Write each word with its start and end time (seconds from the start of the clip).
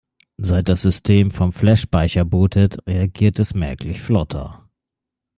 Seit 0.39 0.67
das 0.67 0.81
System 0.81 1.29
von 1.29 1.51
Flashspeicher 1.51 2.25
bootet, 2.25 2.87
reagiert 2.87 3.37
es 3.37 3.53
merklich 3.53 4.01
flotter. 4.01 4.67